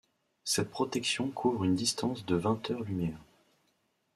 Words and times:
Cette 0.43 0.71
protection 0.71 1.29
couvre 1.29 1.63
une 1.63 1.75
distance 1.75 2.25
de 2.25 2.33
vingt 2.35 2.71
heures-lumière. 2.71 3.19